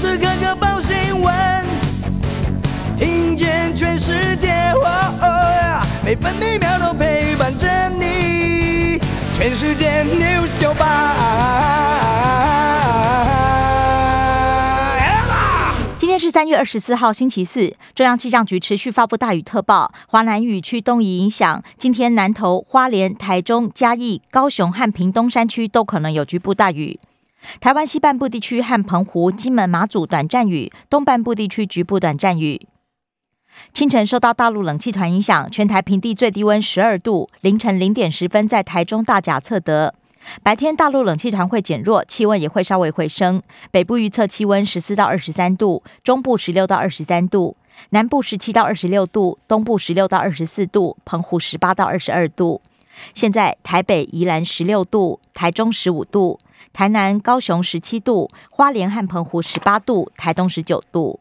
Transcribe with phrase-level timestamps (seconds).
[0.00, 1.34] 时刻刻报新闻，
[2.96, 4.72] 听见全世界，
[6.02, 8.98] 每分每秒都陪伴着你。
[9.34, 11.14] 全世界 news 九八。
[15.98, 17.76] 今天是三月二十四号，星期四。
[17.94, 26.98] 中央气象局持续发布大雨特报，华南雨区东移影响，今天南投、花莲、台中、嘉义、高雄和屏东山区都可能有局部大雨。
[27.60, 32.66] 台湾西半部地区和澎湖、金门、马祖短暂雨，东半部地区局部短暂雨。
[33.72, 39.94] 清晨受到大陆冷气团影响，全台平地最低温十二度，凌晨零点十分在台中大甲测得。
[40.42, 43.42] 白天大陆冷气团会减弱，气温也会稍微回升。
[43.70, 47.56] 北部预测气温十四到二十三度，中部十六到二十三度，
[47.90, 52.60] 南部十七到二十六度，东部十六到二十四度，澎湖十八到二十二度。
[53.14, 56.38] 现在台北、宜兰十六度，台中十五度。
[56.72, 61.20] 台南、高雄十七度，花莲和澎湖十八度，台东十九度。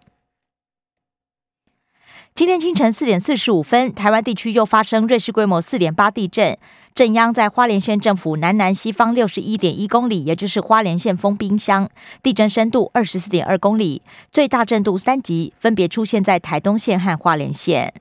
[2.36, 6.58] 今天清晨四点四十五分，台湾地区又发生瑞士规模四点八地震，
[6.96, 11.90] 震央在花莲县政府南南西方六十一点一公里，也就是花莲县封冰箱。
[12.24, 17.94] 地震深度二十四点二公里，最大震度三级，分别出现在台东县和花莲县。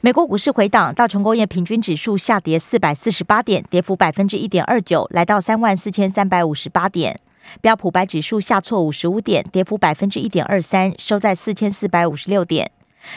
[0.00, 7.18] 美国股市回档，道琼工业平均指数下跌四百四十八点，跌幅百分之一点二九，来到三万四千三百五十八点。
[7.60, 12.70] 标普白指数下挫五十五点，跌幅百分之一点二三，收在四千四百五十六点。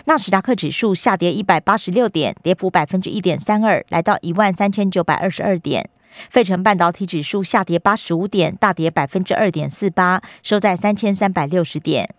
[0.06, 5.88] 纳斯达克指数下跌一百八十六点，跌幅百分之一点三二，来到一万三千九百二十二点。
[6.30, 12.10] 费城半导体指数下跌八十五点，大跌百分之二点四八，收在三千三百六十点。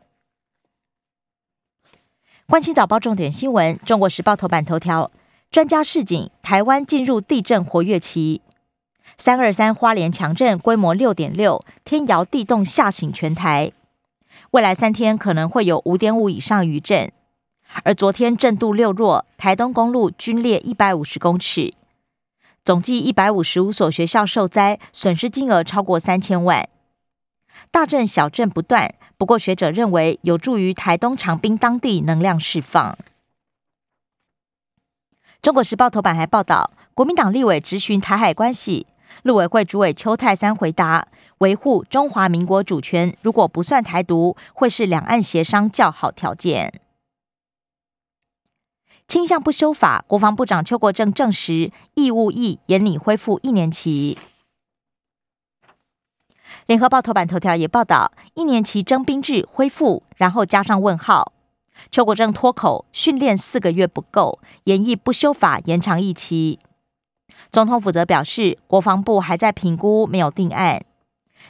[2.48, 5.10] 关心早报重点新闻，《中国时报》头版头条：
[5.50, 8.42] 专家示警，台湾进入地震活跃期。
[9.16, 13.72] 三二三花莲强震规模六点六，天摇地动吓醒全台。
[14.50, 17.10] 未来三天可能会有五点五以上余震。
[17.84, 21.72] 而昨天震度六弱，台东公路均裂一百五十公尺，
[22.62, 26.68] 总计一百五十五所学校受灾，损失金额超过三千万。
[27.72, 28.94] 大震小震不断。
[29.16, 32.98] 不过，学者认为有助于台东长滨当地能量释放。
[35.40, 38.86] 中国时报头版还报道，国民党立委质询台海关系，
[39.22, 46.80] 陆委会主委邱泰三回答：维护中华民国主权，如果不算台独，会是两岸协商较好条件。
[49.08, 54.18] 倾向不修法，国防部长邱国正证实，义务役延拟恢复一年期。
[56.66, 61.32] 联合报头版头条也报道，一年期征兵制恢复，然后加上问号。
[61.90, 66.60] 邱国正脱口，训练四个月不够，演绎不修法延长一期。
[67.50, 70.84] 总统府则表示，国防部还在评估，没有定案。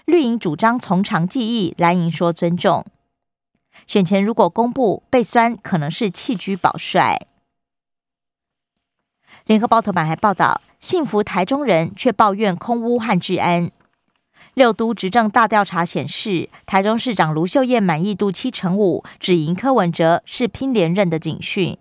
[0.06, 2.84] 绿营主张从长计议，蓝营说尊重。
[3.86, 7.26] 选前如果公布被酸，可能是弃居保帅。
[9.46, 13.70] 联合报头版还报道，幸福台中人却抱怨空屋和治安。
[14.54, 21.78] 六都执政大调查显示，台中市长卢秀燕满意度七成五，只赢柯文哲，是拼连任的警讯。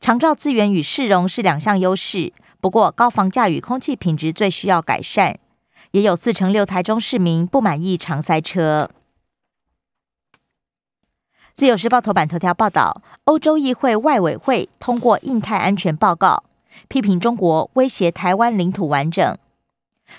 [0.00, 5.38] 长照资源与市容是两项优势，不过高房价与空气品质最需要改善。
[5.92, 8.90] 也有四成六台中市民不满意常塞车。
[11.54, 16.44] 自由时报头版头条报道，欧洲议会外委会通过印太安全报告，
[16.88, 19.38] 批评中国威胁台湾领土完整。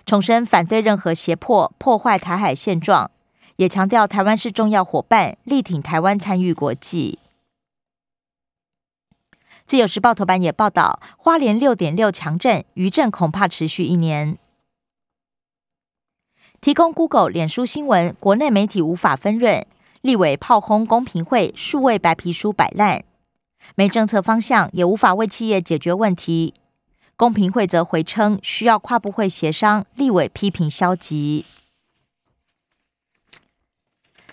[0.05, 3.11] 重申反对任何胁迫破坏台海现状，
[3.57, 7.19] 也强调台湾是重要伙伴，力挺台湾参与国际。
[9.65, 14.37] 自由时报头版也报道，花莲六点六强震，余震恐怕持续一年。
[16.61, 19.65] 提供 Google、脸书新闻，国内媒体无法分润。
[20.01, 23.03] 立委炮轰公平会，数位白皮书摆烂，
[23.75, 26.53] 没政策方向，也无法为企业解决问题。
[27.17, 31.45] 公平会则回称需要跨部会协商，立委批评消极。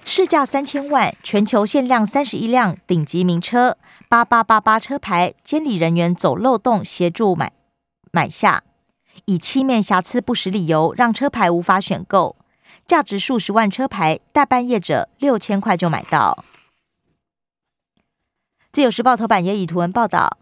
[0.05, 7.55] 市价三千万，全球限量三十一辆顶级名车，八八八八车牌，监理人员走漏洞协助买
[8.13, 8.63] 买下，
[9.25, 12.37] 以漆面瑕疵不实理由让车牌无法选购，
[12.87, 16.45] 价值数十万车牌，大半夜者六千块就买到。
[18.71, 20.37] 自由时报头版也以图文报道。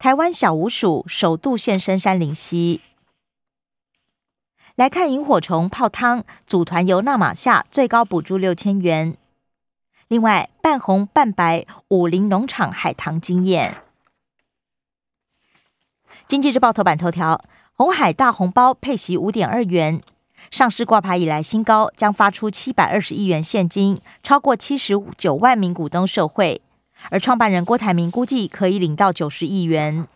[0.00, 2.80] 台湾小鼯鼠首度现身山林溪，
[4.74, 9.18] 来看萤火虫泡汤，组团游纳马夏最高补助六千元。
[10.08, 13.82] 另外，半红半白武林农场海棠惊艳。
[16.26, 17.44] 经济日报头版头条：
[17.74, 20.00] 红海大红包配息五点二元，
[20.50, 26.62] 上市挂牌以来新高，将发出七百二十亿元现金，超过七十九万名股东受惠。
[27.08, 30.06] 而创办人郭台铭估计可以领到九十亿元。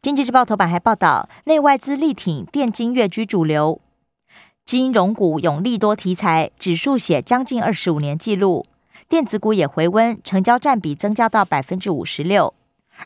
[0.00, 3.80] 经济日报头版还报道，内外资力挺电金跃居主流，
[4.64, 8.64] 金融股永利多题材，指数写将近二十五年纪录。
[9.08, 12.54] 电子股也回温，成交占比增加到百分之五十六，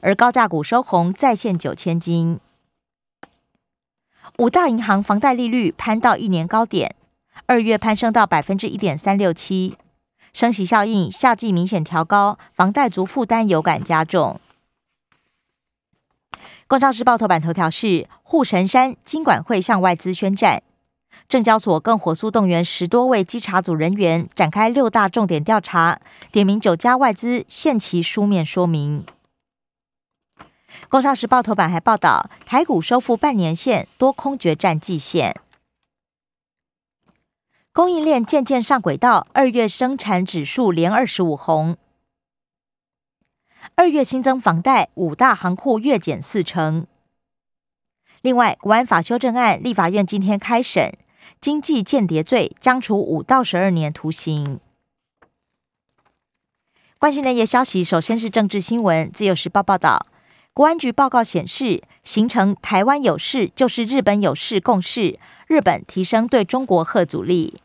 [0.01, 2.39] 而高价股收红，再现九千金。
[4.39, 6.95] 五大银行房贷利率攀到一年高点，
[7.47, 9.77] 二月攀升到百分之一点三六七。
[10.33, 14.41] 升息效应，夏季明显调高，房贷族负担有感加重。
[16.67, 20.63] 工商时报头版头条是护神山金管会向外资宣战，
[21.29, 26.01] 证交所更火速动员十多位稽查组人员展开六大重点调查，
[26.31, 29.05] 点名九家外资限期书面说明。
[30.89, 35.35] 工商时报头版还报道台股收复半年线，多空决战季线。
[37.81, 41.79] 供应链渐渐上轨道，二月生产指数连二十五红。
[43.75, 46.87] 二月新增房贷，五大行库月减四成。
[48.21, 50.93] 另外，国安法修正案，立法院今天开审，
[51.41, 54.61] 经济间谍罪将处五到十二年徒刑。
[56.99, 59.11] 关心的业消息，首先是政治新闻。
[59.11, 60.05] 自由时报报道，
[60.53, 65.19] 国安局报告显示，形成台湾有事就是日本有事共识。
[65.47, 67.63] 日本提升对中国核阻力，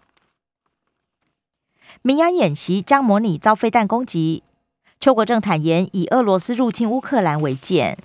[2.07, 4.44] 民安演习将模拟遭飞弹攻击。
[5.00, 7.98] 邱国正坦言，以俄罗斯入侵乌克兰为鉴。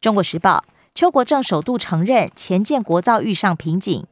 [0.00, 4.06] 中国时报，邱国正首度承认前建国造遇上瓶颈。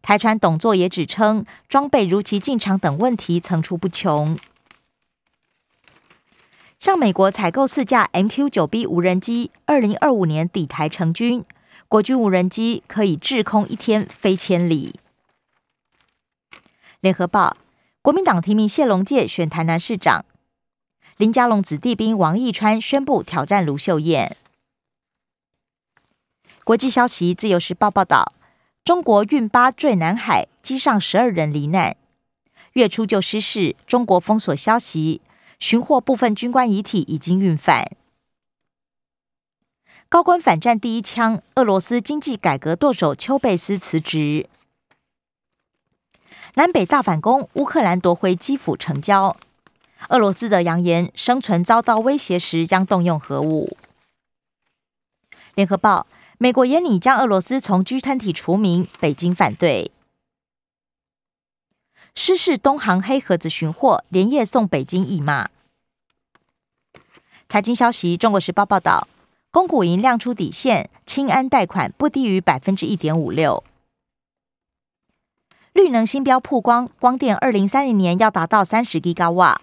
[0.00, 4.38] 台船董座也指称，装备如期进场等问题层出不穷。
[6.78, 11.44] 向美国采购四架 MQ 九 B 无人机，二零二五年底台成军。
[11.88, 14.94] 国军无人机可以滞空一天飞千里。
[17.04, 17.58] 联合报，
[18.00, 20.24] 国民党提名谢龙介选台南市长，
[21.18, 24.38] 林佳龙子弟兵王义川宣布挑战卢秀燕。
[26.64, 28.32] 国际消息，自由时报报道，
[28.82, 31.94] 中国运八坠南海，机上十二人罹难。
[32.72, 35.20] 月初就失事，中国封锁消息，
[35.58, 37.86] 寻获部分军官遗体已经运返。
[40.08, 44.48] 高官反战第一枪，俄罗斯经济改革舵手丘贝斯辞职。
[46.56, 49.36] 南北大反攻，乌克兰夺回基辅城郊。
[50.10, 53.76] 俄罗斯则扬言，生存遭到威胁时将动用核武。
[55.56, 56.06] 联合报：
[56.38, 59.90] 美国也拟将俄罗斯从 G 团体除名，北京反对。
[62.14, 65.48] 失事东航黑盒子寻获，连夜送北京义骂。
[67.48, 69.08] 财经消息：中国时报报道。
[69.50, 73.64] 公股银亮出底线，清安贷款不低于百分之一点五六。
[75.74, 79.60] 绿能新标曝光，光电二零三零年要达到三十吉瓦。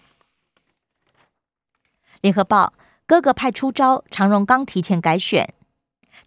[2.19, 2.74] 联合报
[3.08, 5.54] 哥哥派出招，长荣刚提前改选，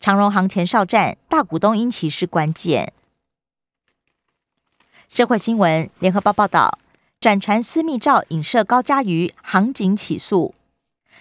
[0.00, 2.94] 长荣行前哨战，大股东因其是关键。
[5.06, 6.78] 社会新闻，联合报报道，
[7.20, 10.54] 转传私密照影射高嘉瑜，航警起诉。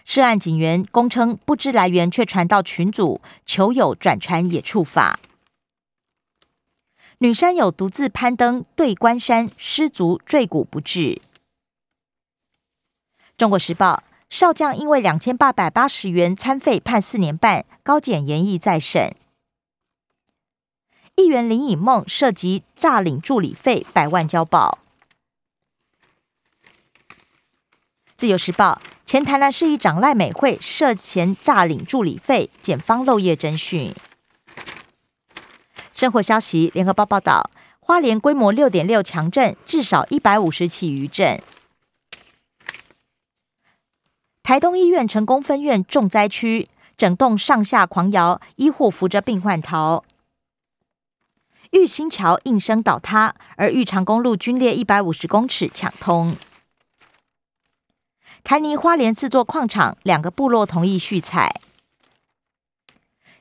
[0.06, 5.20] 涉案警员供称不知来源，却传到群组，求友转传也触法。
[7.24, 11.22] 女山友独自攀登对关山，失足坠谷不治。
[13.38, 19.16] 中国时报少将因为两千八百八十元餐费判四年半，高检严议再审。
[21.16, 24.80] 议员林颖梦涉及诈领助理费百万交保。
[28.18, 28.82] 自由时报。
[29.06, 33.94] 前台南市议长赖美惠涉嫌诈领助理费，检方漏夜侦讯。
[36.04, 41.42] 生活消息，联合报报道，花莲规模六点六强震，至少一百五十起余震。
[44.44, 46.68] 台东医院成功分院重灾区，
[46.98, 50.04] 整栋上下狂摇，医护扶着病患逃。
[51.72, 56.36] 玉新桥应声倒塌，而玉长公路均列一百五十公尺抢通。
[58.44, 61.62] 台泥花莲四座矿场，两个部落同意续采。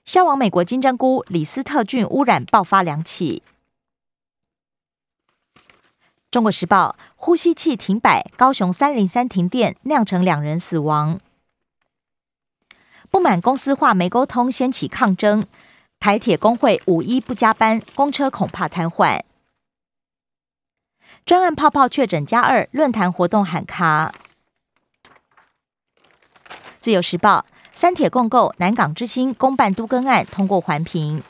[0.05, 3.43] 销往美国金针菇李斯特菌污染爆发两起。
[6.31, 11.21] 中国时报呼吸器停摆，高雄三零三停电，酿成两人死亡。
[13.11, 15.47] 不满公司化没沟通，掀起抗争。
[16.01, 19.21] 台铁工会五一不加班，公车恐怕瘫痪。
[21.25, 24.13] 专案泡泡确诊加二，论坛活动喊卡。
[26.81, 31.23] 自由时报三铁共构南港之星公办都更案通过环评。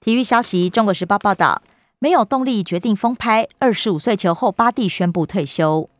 [0.00, 1.62] 体育消息，《中国时报》报道，
[1.98, 5.90] 没有动力决定封拍，二十五岁球后巴蒂宣布退休。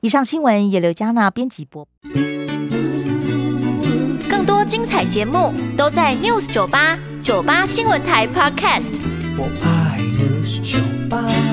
[0.00, 1.88] 以上新闻由刘嘉娜编辑播。
[4.28, 9.00] 更多精彩节目都在 News 九八九八新闻台 Podcast。
[9.38, 11.51] 我爱 News 酒吧。